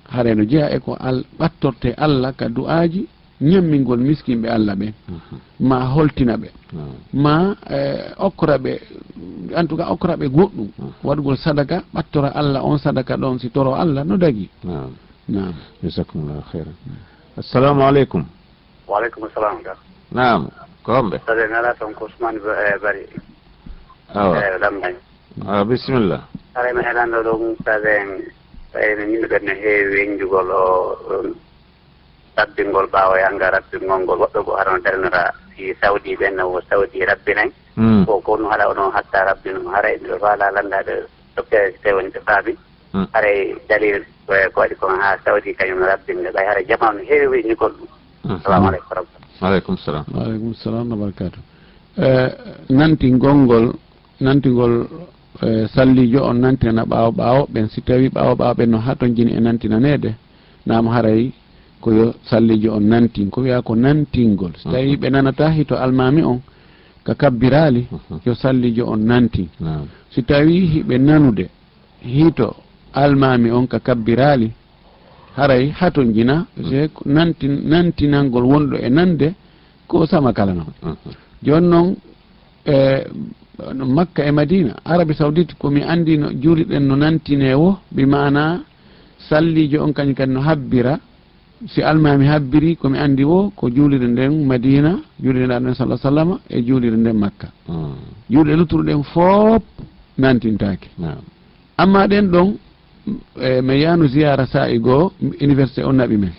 [0.09, 3.07] Hare no jeeya e ko al ɓattorte allah ka du'aji
[3.41, 4.93] ñammingol miskinɓe allah ɓen
[5.59, 6.49] ma holtina ɓe.
[7.13, 7.79] Ma e,
[8.19, 8.79] okkora ɓe
[9.55, 10.67] en tout cas okkora ɓe goɗɗum.
[11.03, 14.49] Waɗugol sadaka ɓattora allah on sadaka ɗon si toro allah no dagi.
[15.27, 16.75] Nam jasakumllahu heyran
[17.37, 18.25] assalamu aleykum
[18.87, 19.73] waaleykum salam ga
[20.13, 20.49] nam
[20.83, 23.03] ko homɓe tode ngala toon ko ousmane eh, bari.
[24.13, 24.37] Awa.
[24.37, 24.95] Eh, Lamdañ
[25.47, 26.21] a bisimilla
[26.55, 28.09] arayma heɗanɗo ɗum mustade en
[28.73, 30.63] ɓayno yimɓeɓe no heewi weñjugol o
[31.09, 31.33] um,
[32.37, 34.19] rabbingol ɓaawo e yanga rabbingol ngol.
[34.21, 38.05] Woɓɓe go harano darnora si sawdi ɓen o sawdi rabbinayi hmm.
[38.05, 40.93] ko ko no haɗa onon hatta rabbino haray ɓe faala landaɗo
[41.35, 42.53] dokkere tawi woni ɓe faabi
[42.93, 43.07] hmm.
[43.13, 46.45] haray dalil eh, ko waɗi kon haa sawdi kañum rabbinde ɓay.
[46.45, 47.89] Haara jamanu heewi weñjugol ɗum.
[48.23, 48.39] Hmm.
[48.45, 49.22] Salamu aleykum warahmatullah.
[49.43, 50.05] aleykum salam.
[50.13, 51.39] Waaleykum salam wa barakatu
[51.97, 52.29] eh,
[52.69, 53.73] nanti gonngol
[54.21, 54.87] nantigol
[55.43, 59.13] eh, sallijo on nantinana ɓaawo ɓaawo ɓen si tawi ɓaawo ɓaawo ɓen no ha ton
[59.15, 60.15] jini e nantinanede
[60.65, 61.31] naam haray
[61.81, 64.51] ko yo sallijo on nantin ko wiya ko nantingol.
[64.57, 65.01] So tawi mhm.
[65.01, 66.39] ɓe nanata hito almami on
[67.03, 68.19] ka kabbirali mhm.
[68.25, 69.47] yo sallijo on nantin
[70.09, 71.49] si tawi hiɓe nanude
[72.01, 72.55] hito
[72.93, 74.51] almami on ka kabbirali
[75.37, 76.69] haray haton jina mm-hmm.
[76.69, 79.33] je nanti nantinangol wonɗo e nande
[79.87, 80.73] ko sama kala noon.
[80.83, 81.11] Mm-hmm.
[81.43, 81.95] Joni noon
[82.65, 82.75] e
[83.85, 88.63] makka e madina arabi saudite komi andi no juriɗen no nantine wo bi mana
[89.29, 90.99] sallijo on kañum kadi no habbira
[91.67, 96.39] si almami habbiri komi andi wo ko juulire nden madina juulire nde aɗen salah sallama
[96.49, 97.47] e juulire nden makka.
[97.69, 97.95] Mm.
[98.29, 99.63] Juulɗe luttuɗen foop
[100.17, 100.89] nantintake
[101.77, 102.49] amma ɗen ɗon
[103.41, 105.11] e mi yahno ziyara sa'i goo
[105.41, 106.33] université o naɓi men.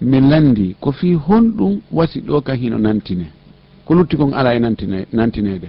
[0.00, 3.26] Mi landi ko fi honɗum wasi ɗo ka hino nantine.
[3.84, 5.68] Ko lutti kon ala e nantine nantinede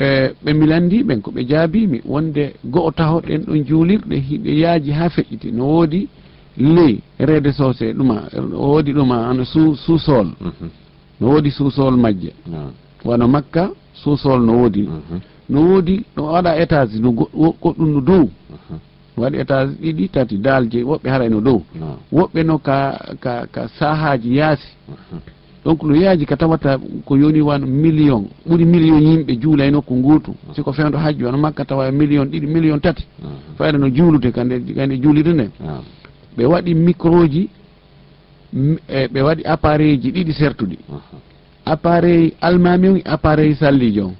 [0.00, 4.90] e ɓe mi landi ɓen ko ɓe jaabimi wonde go'o tahoɗen ɗon juulirɗe hiɓe yaaji
[4.92, 5.52] ha feƴƴiti.
[5.52, 6.08] No woodi
[6.56, 10.28] ley reede soose ɗuma woodi ɗuma ano suu suusol
[11.20, 12.32] no woodi suusol majje.
[13.04, 14.82] Wano makka suusol no woodi.
[14.82, 15.20] Mhm.
[15.48, 18.30] No woodi no waɗa étage no goɗɗum no dow.
[19.16, 21.62] waɗi étage ɗiɗi tati dalje woɓɓe harayno dow.
[22.12, 24.68] Woɓɓe no ka ka ka sahaji yaasi.
[25.64, 30.34] Donc no yaaji ka tawata ko yoni wan million ɓuuri million yimɓe juulay nokku nguutu
[30.56, 33.04] siko fewdo hajju ano makka tawa million ɗiɗi million tati.
[33.58, 35.50] Fayda no juulude kande kande juulide nde.
[36.36, 37.48] Ɓe waɗi micro ji
[38.88, 40.78] e, ɓe waɗi appareil ji ɗiɗi sertuɗi
[41.64, 44.14] appareil almami o appareil sallijo on.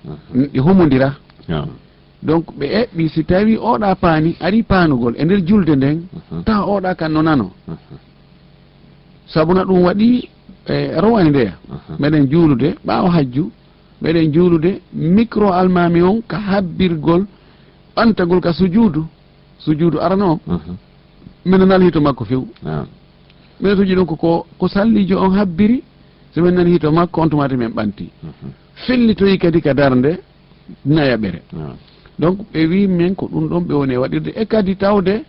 [0.52, 1.14] Ɗi humodira.
[2.22, 6.42] donc ɓe eɓɓi eh, si tawi oɗa paani ari paanugol e nder julde nden uh-huh.
[6.44, 7.50] tawa oɗa kan nonano.
[7.68, 7.98] Uh-huh.
[9.26, 10.28] Sabuna ɗum waɗi
[10.66, 11.96] e rowani ndeya uh-huh.
[11.98, 13.50] meɗen juulude ɓaawa hajju.
[14.02, 17.26] Meɗen juulude micro almami on ka habbirgol
[17.96, 19.04] ɓantagol ka sujuudu
[19.58, 20.40] sujuudu arano
[21.44, 22.46] mino nani hito makko few.
[23.60, 25.82] Mino suji ɗum koko ko sallijo on habbiri
[26.34, 28.10] somin nani hito makko on tumati men ɓanti.
[28.86, 30.20] Fellitoyi kadi ka darde
[30.86, 31.42] nayaɓere
[32.18, 34.30] donc ɓe wi min ko ɗum ɗon ɓe woni e waɗirde.
[34.36, 35.24] E kadi tawde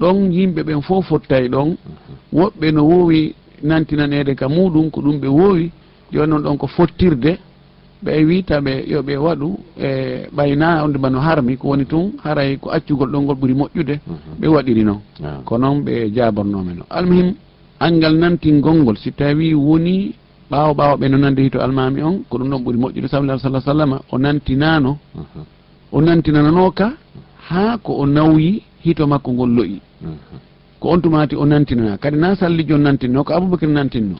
[0.00, 1.76] ɗon yimɓe ɓen fof fottay ɗon.
[2.32, 5.70] Woɓɓe no wowi nantinanede ka muɗum ko ɗum ɓe wowi
[6.12, 7.38] joni noon ɗon ko fottirde.
[8.02, 9.88] Ɓe wita ɓe yoɓe waɗu e
[10.32, 14.40] ɓayna onde bano harmi ko woni tun haray ko accugol ɗon ngol ɓuuri moƴƴude mhm.
[14.40, 15.00] ɓe waɗiri noon.
[15.22, 15.40] Ah.
[15.44, 17.34] Ko noon ɓe jabornomen o almuhim
[17.78, 20.14] angal nantingol ngol si tawi woni
[20.50, 23.60] ɓawo ɓawo ɓe no nande hito almami on ko ɗum ɗon ɓuuri moƴƴude sablah sa
[23.60, 24.96] sallam o nantinano.
[25.14, 25.44] Mhm.
[25.92, 26.92] o nantinanano ka
[27.48, 30.50] haa ko o nawyi hito makko ngol loyi mhm.
[30.80, 31.98] ko on tumati o nantinana.
[31.98, 34.16] Kadi na sallijo nantinno ko aboubacry nantinno.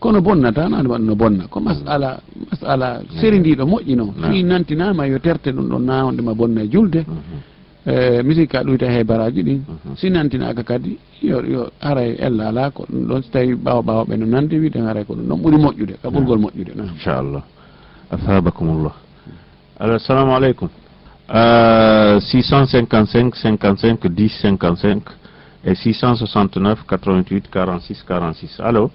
[0.00, 1.44] Kono bonnata nane waɗa no bonna.
[1.48, 1.64] Ko mhm.
[1.68, 4.04] masala masala sérindiɗo moƴƴino.
[4.30, 7.06] Fi nantinama yo terte ɗum ɗon nawdema bonna e julde.
[7.06, 7.38] Mhm.
[7.86, 9.60] Eh, Mi ka ɗoyta he baraji ɗin.
[9.96, 14.04] Si nantinaka kadi yo yo aray ella ala ko ɗum ɗon so tawi ɓawa ɓawa
[14.08, 17.42] ɓe no nande wiɗen aray ko ɗum ɗon ɓuuri moƴƴude ka ɓurgol moƴƴude nam inchallah.
[18.10, 18.92] Asabakumullah
[19.80, 20.68] allo assalamu aleykum
[21.30, 25.02] euh, 655 55 10 55
[25.64, 28.90] et 669 88 46 46 allo.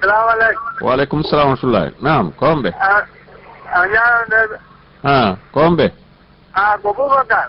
[0.00, 1.90] Salamu aleykum waaleykum salam rahmatullahi.
[2.02, 3.02] Nam ko ɓe a ah,
[3.74, 4.56] ah, ñaanondeɓe
[5.02, 5.86] a ah, ko ɓe
[6.54, 7.48] a ko boubacar.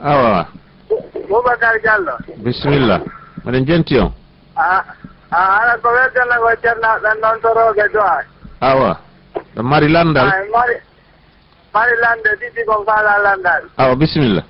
[0.00, 0.46] Awa
[1.28, 2.12] boubacar diallo.
[2.44, 3.00] Bisimilla
[3.44, 4.12] mbiɗen jenti on.
[4.56, 4.84] A
[5.30, 8.22] a ala ko weddella ko ceernaɓen noon to toroge dowa
[8.60, 8.98] awa
[9.56, 10.26] ɗo mari landal.
[10.52, 10.76] Mari
[11.76, 14.42] mari lande ɗiɗi ko faala landade awa bisimilla.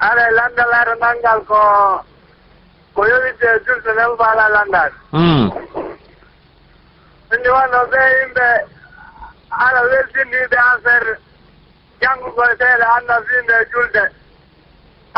[0.00, 1.58] Ara landalare nangal ko
[2.94, 5.46] ko yowite julde nen faala landade hmm.
[7.34, 8.48] indi wonno ɓe yimɓe
[9.66, 11.12] ara weltindiɓe affaire
[12.00, 14.04] janngugol janngugo e anna finde e julde.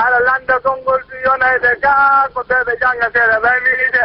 [0.03, 4.03] Ara landa konngol ɗum yonayde gaa ko ɓeɓe janngatede ɓaymiide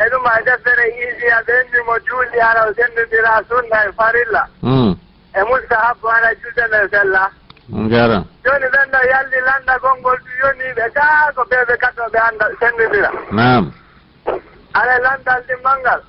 [0.00, 4.42] e ɗum a deftere isia ɓe endimo juulɗi ara sendidira sunna e farilla.
[4.62, 5.03] Hmm.
[5.34, 7.30] e musta mustahabu ana juldene sella
[7.90, 13.10] jaram joni ɓen ɗo yalli landa gonngol ɗu yoniɓe gaa ko ɓeɓe kattoɓe anda senndidira
[13.30, 13.72] nam
[14.74, 16.00] ala landal ɗi manngal.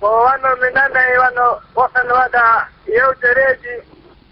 [0.00, 2.44] Ko wanno mi nanayi e wanno woɓɓen waɗa
[2.86, 3.74] yewtereji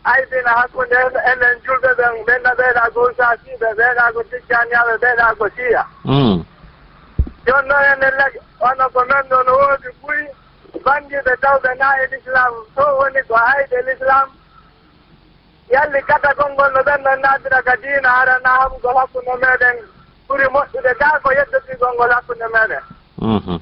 [0.04, 5.46] aybina hakkunde e enen julɓe ɓen ɓenna ɓeyɗa go usasiɓe ɓeeɗa ko ticcaniyaɓe ɓeeɗa ko
[5.56, 5.82] siya.
[7.46, 10.24] Jooni noon enen leg wanno ko men ɗo no woodi ɓuyi
[10.86, 14.28] bandiɓe tawɓe na e l'islam so woni ko hayde l'islam.
[15.74, 19.76] Yalli kata konngol no ɓen ɗon naatira ka diina arana haɓugol hakkunde meɗen.
[20.28, 22.82] Ɓuri moƴƴude kaa ko yeddotigol ngol hakkunde meɗen.
[23.34, 23.58] Mhm.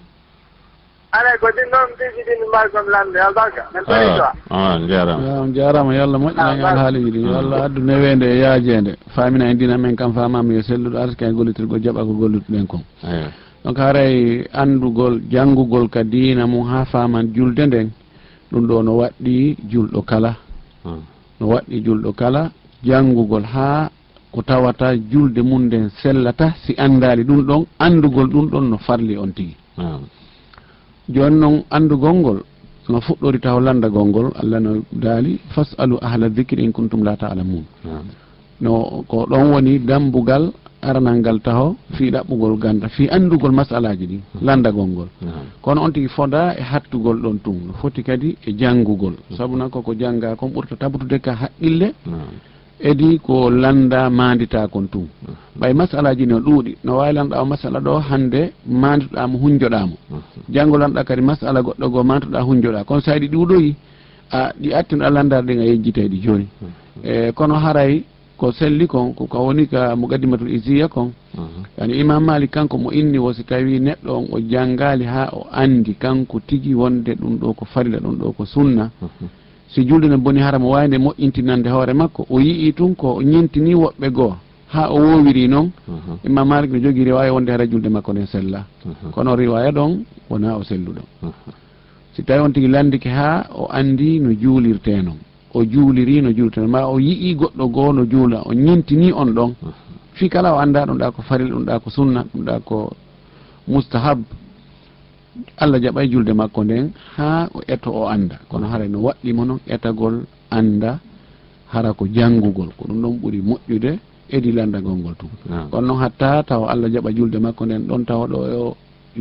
[1.16, 4.32] Alay ko ɗin noon mbiji ɗi mi mbawi komi lamde albarka ah, min paɗitoa
[4.90, 7.38] jarama jarama yo allah moƴƴinani ah, alhaaliji ɗi yo hmm.
[7.38, 11.32] allah addu newede e yaajede famina e dina men kam famama yo selluɗo arta e
[11.32, 12.82] gollitirgo jaɓa ko gollutuɗen kon.
[13.64, 17.88] donc haray andugol jangugol ka diina mum ha faman julde nden
[18.52, 20.32] ɗum ɗo no waɗɗi julɗo kala.
[21.40, 22.42] No waɗɗi julɗo kala
[22.84, 23.90] jangugol ha
[24.32, 29.16] ko tawata julde mum nden sellata si andali ɗum ɗon andugol ɗum ɗon no farli
[29.16, 29.56] on tigui
[31.08, 32.38] joni noon andugol ngol
[32.90, 37.64] no fuɗɗori taw landagol ngol allah no daali fasalu ahla dicre in kuntum la talamun
[38.60, 40.52] no ko ɗon woni dambugal
[40.88, 44.40] aranal ngal taho fi ɗaɓɓugol ganda fi andugol masalaji ɗi hmm.
[44.46, 45.08] landagol ngol.
[45.62, 49.36] Kono on tigui foda e hattugol ɗon tun no foti kadi e janggugol hmm.
[49.36, 51.88] sabuna koko jangga kon ɓurta tabtude ka haqqille
[52.80, 55.34] edi ko landa mandita kon tun hmm.
[55.60, 59.96] ɓay masalaji no ɗuuɗi no wawi lanɗa o masala ɗo hande manditoɗamo hunjoɗamo.
[60.54, 62.84] Janggo lanɗa kadi masala goɗɗo go mantoɗa hunjoɗa.
[62.84, 63.74] Kono sa ɗi ɗuuɗoyi
[64.30, 66.46] a ɗi attinoɗa landade ɗen a yejjiteɗi joni
[67.02, 68.04] e eh, kono haray
[68.36, 71.12] ko selli kon ko woni ka mo gaddimatul isiya kon
[71.78, 75.46] yani imam malik kanko mo inni wo si tawi neɗɗo on o janngali ha o
[75.52, 78.90] andi kanko tigi wonde ɗum ɗo ko farila ɗum ɗo ko sunna.
[79.68, 84.10] Si julde ne boni harama wawde moƴƴintinande hoore makko o yii tun ko ñintini woɓɓe
[84.12, 84.34] goo
[84.68, 85.70] ha o wowiri noon
[86.24, 88.64] imam malik ne jogui riwaya wonde hara julde makko nden sella.
[89.12, 91.02] Kono riwaya ɗon wona o selluɗo
[92.14, 95.18] si tawi on tigui landike ha o andi no juulirte noon
[95.54, 99.50] o juuliri no juultan ma o yii goɗɗo goo no juula o ñintini on ɗon.
[99.62, 99.72] Mm.
[100.14, 102.92] Fi kala o annda ɗum ɗa ko faril ɗum ɗa ko sunna ɗum ɗa ko
[103.68, 104.18] moustahab
[105.58, 109.60] allah jaɓay julde makko nden ha o eto o anda kono haray no waɗɗimo noon
[109.66, 110.98] etagol anda
[111.72, 112.68] hara ko janngugol.
[112.76, 113.92] Ko ɗum ɗon ɓuri moƴƴude
[114.30, 115.36] edi landagol ngol tugu
[115.70, 118.76] kono noon hatta tawa allah jaɓa julde makko nden ɗon tawa ɗo e o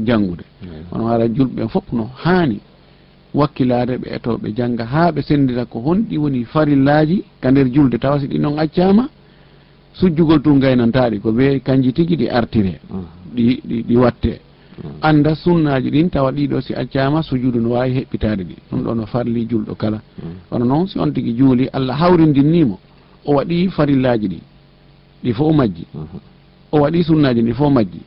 [0.05, 0.43] janngude.
[0.89, 2.59] Kono hara julɓe ɓen fof no haani
[3.33, 8.19] wakkilade ɓe etoɓe jangga ha ɓe sendira ko honɗi woni farillaji ka nder julde tawa
[8.19, 9.09] si ɗi noon accama
[9.93, 13.05] sujjugol tun gaynantaɗi ko ɓe kanji tigui ɗi artire mm.
[13.35, 14.39] ɗi ɗi watte.
[14.83, 14.89] Mm.
[15.01, 18.55] Anda sunnaji ɗin tawa ɗiɗo si accama sujudu no wawi heɓɓitade ɗi.
[18.71, 20.01] Ɗum ɗo no farli julɗo kala.
[20.17, 20.29] Mm.
[20.49, 22.79] Kono noon si on tigui juuli allah hawrindinnimo
[23.25, 24.39] o waɗi farillaji ɗi
[25.23, 25.85] ɗi fo majji.
[25.95, 26.19] Mm-hmm.
[26.71, 28.01] O waɗi sunnaji ɗi fo majji.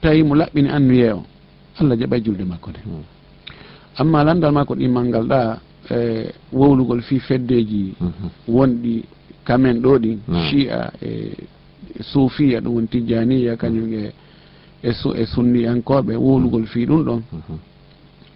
[0.00, 1.22] Tawi mo laɓɓini annuye o
[1.80, 2.80] allah jaɓa julde makko nde
[3.98, 5.58] amma landal ma ko ɗimmal ngal ɗa
[5.90, 5.98] e
[6.52, 8.28] wowlugol fi feddeji mhm.
[8.48, 9.04] wonɗi
[9.46, 10.34] kamen ɗo ɗi mm.
[10.48, 11.10] chi'a e,
[11.98, 14.12] e suufiya ɗum woni tijjaniya kañum e
[14.82, 16.66] e e sunniyankoɓe wowlugol mm.
[16.66, 17.22] fi ɗum ɗon.
[17.32, 17.58] Mhm.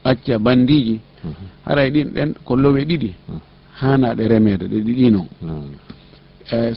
[0.05, 1.47] Acca bandiji mhm.
[1.67, 3.41] haray ɗin ɗen ko lowe ɗiɗi mm.
[3.81, 5.27] hanaɗe remede ɗe ɗiɗino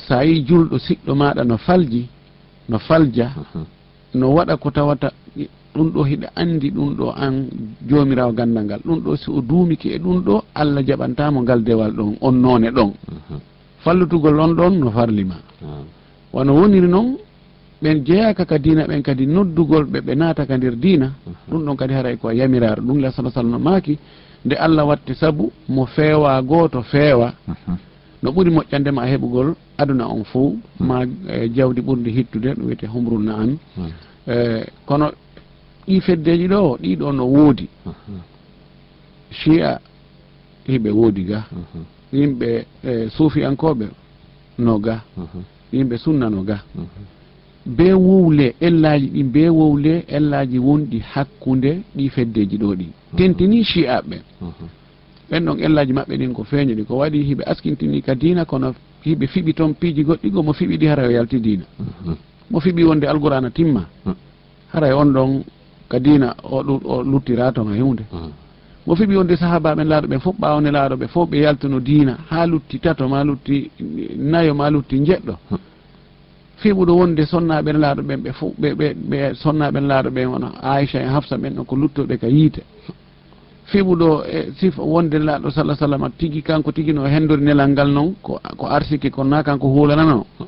[0.07, 2.07] sa yi julɗo siɗɗo maɗa no falji
[2.69, 3.31] no falja
[4.13, 5.11] no waɗa ko tawata
[5.73, 7.33] ɗum ɗo hiɗa andi ɗum ɗo an
[7.87, 8.79] jomirawo gandal ngal.
[8.85, 12.69] Ɗum ɗo si o duumiki e ɗum ɗo allah jaɓantamo ngal dewal ɗon on none
[12.71, 12.91] ɗon.
[13.11, 13.39] Mhm.
[13.83, 15.85] Fallutugol on ɗon no farlima hmm.
[16.33, 17.17] wono woniri noon
[17.81, 21.33] ɓen jeeyaka ka dina ɓen kadi noddugol ɓe ɓe naata ka nder dina mhm.
[21.49, 23.97] ɗum ɗon kadi haray ko yamiraro ɗum la sala sallam maaki
[24.45, 27.33] nde allah watti saabu mo feewa gooto feewa.
[27.47, 27.75] Mhm.
[28.23, 30.39] No ɓuri moƴƴandema a heɓugol aduna on fo
[30.79, 30.87] hmm.
[30.87, 33.91] ma eh, jawdi ɓurdi hittude ɗum wiyete humrul naami hmm.
[34.27, 35.11] eh, kono
[35.87, 37.67] ɗi feddeji ɗo ɗiɗo no woodi.
[37.85, 38.19] Mhm.
[39.31, 39.79] Chi'a
[40.67, 41.45] hiɓe woodi ga.
[41.51, 41.83] Mhm.
[42.13, 43.85] Yimɓe e, suufiyankoɓe
[44.59, 45.03] no ga.
[45.17, 45.41] Mhm.
[45.73, 46.63] Yimɓe sunna no ga.
[47.65, 52.87] Be wowle ellaji ɗi be wowle ellaji wonɗi hakkude ɗi feddeji ɗo ɗi.
[53.17, 54.17] Tentini chi'aɓe
[55.29, 58.73] ɓen ɗon ellaji maɓɓe ɗin ko feeñoɗi ko waɗi hiɓe askintini ka dina kono
[59.05, 61.63] hiɓe fiɓi toon piiji goɗɗi go mo fiɓi ɗi hara o yalti dina
[62.51, 63.87] mo fiɓi wonde alqurana timma.
[64.73, 65.43] Haray on ɗon
[65.89, 68.31] ka dina o o luttira toon e hunde hmm.
[68.85, 72.45] mo fiɓi wonde sahabaɓen laaɗo ɓen fof ɓawne laaɗo ɓe fof ɓe yaltuno dina ha
[72.45, 73.69] lutti tato ma lutti
[74.17, 75.59] nayo ma lutti jeɗɗo hmm.
[76.63, 80.99] fiɓuɗo wonde sonnaɓen laaɗo ɓen ɓe fof ɓe ɓe ɓe sonnaɓen laaɗo ɓen wono aicha
[81.05, 82.61] e hafsa ɓen ɗon ko luttoɓe ka yiite.
[83.71, 88.15] Fiɓuɗo e sif wonde laaɗo salah sallam tigui kanko tigi no hendori nelal ngal noon
[88.21, 90.25] ko ko arsiki konna kanko huulanano.
[90.39, 90.47] Hmm.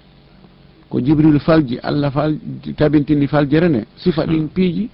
[0.90, 2.34] Ko jibril falji allah fal
[2.78, 4.90] tabintini faljere nde sifa ɗin piiji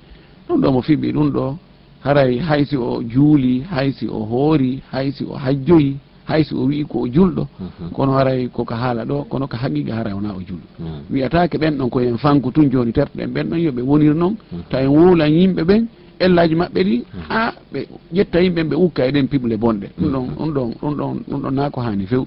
[0.52, 1.58] ɗum ɗo mo fiɓi ɗum ɗo
[2.04, 7.08] haray haysi o juuli haysi o hoori haysi o hajjoyi haysi o wii ko o
[7.08, 7.90] julɗo mhm.
[7.94, 10.68] kono haray koko haala ɗo kono ko haqiqa haray wona o julɗo.
[10.80, 11.00] Mm.
[11.12, 14.60] Wiyatake ɓen ɗon koyen fanku tun joni terɗen ɓen ɗon yoɓe wonir noon mm.
[14.70, 15.86] ta en wuulan yimɓe ɓen
[16.20, 17.22] ellaji maɓɓe ɗi mm.
[17.30, 17.80] ha ɓe
[18.14, 19.88] ƴetta yimɓe ɓe ukka eɗen piɓle bonɗe.
[20.00, 22.26] Ɗum ɗon ɗum ɗon ɗum ɗon ɗum ɗon na ko hani few.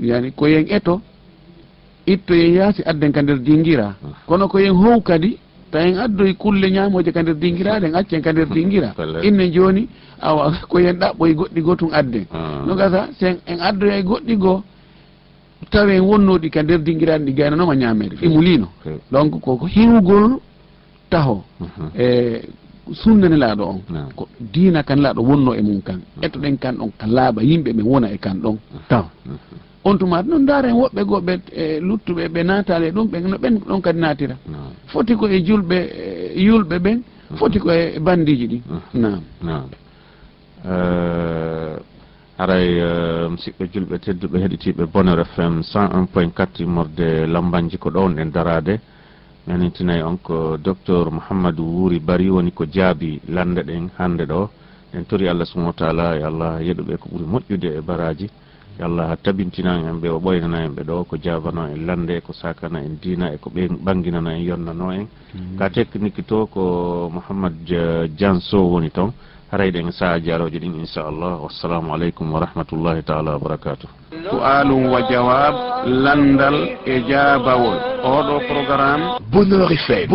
[0.00, 1.00] Yani koyen eto
[2.06, 3.94] ittoyen yaasi adden ka nder dinguira
[4.26, 5.38] kono koyen how kadi
[5.76, 8.90] ta en addoyi kulle ñamoje ka nder dinguiraɗe en accen ka nder dinguira
[9.28, 9.88] inne joni
[10.20, 12.24] awa koyen ɗaɓɓoye goɗɗi goo tun adden
[12.66, 14.62] no gasa sen en addoya e goɗɗi goo
[15.70, 18.64] tawi en wonnoɗi ka nder dinguiraɗe ɗi gaynanoma ñamede ɗi
[19.12, 20.40] donc koko hiwgol
[21.10, 21.44] taho.
[21.98, 22.42] E
[22.92, 23.80] sunnani laaɗo on.
[24.16, 26.00] Ko diina kan laaɗo wonno e mum kan.
[26.22, 28.56] Etoɗen kan ɗon ka laaɓa yimɓe ɓe wona e kan ɗon.
[28.88, 29.04] Taw.
[29.86, 33.80] on tuma noon daren woɓɓe goɓɓe e luttuɓe ɓe natale ɗum ɓe no ɓen ɗon
[33.84, 34.36] kadi natira
[34.90, 35.76] foti ko e julɓe
[36.36, 36.98] e yulɓe ɓen
[37.38, 38.58] foti ko e bandiji ɗi.
[38.94, 39.64] Nam nam
[42.38, 47.88] haray eh, eh, musidɓe julɓe tedduɓe heɗitiɓe bonheur fm 101 point 4 immorde lambanji ko
[47.90, 48.80] ɗon en darade
[49.46, 54.48] mi anintinayi on ko docteur mouhammadou wuuri bari woni ko jaabi lande ɗen hande ɗo.
[54.94, 58.26] En tori allah subahana wa taala e allah yeɗuɓe ko ɓuuri moƴƴude e baraji
[58.78, 62.20] yo allah tabintina en ɓe o ɓoynana en ɓe ɗo ko jabano en lande e
[62.20, 65.06] ko sakana en dina e ko ɓe ɓanginana en yonnano en.
[65.34, 65.56] Mm.
[65.58, 67.54] Ka technique to ko mouhammad
[68.16, 69.12] dian sow woni toon
[69.50, 73.88] harayɗen e saha jaloje ɗin inchallah wassalamu aleykum wa rahmatullahi taala wa barakatuh
[74.30, 75.54] su'alum wa jawab
[75.86, 79.04] landal e jabawol oɗo programme.
[79.32, 80.04] Bonheur fm